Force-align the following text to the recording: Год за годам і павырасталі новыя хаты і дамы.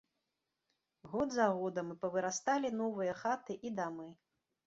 Год 1.11 1.35
за 1.35 1.45
годам 1.59 1.91
і 1.95 1.97
павырасталі 2.05 2.71
новыя 2.81 3.13
хаты 3.23 3.59
і 3.69 3.75
дамы. 3.81 4.09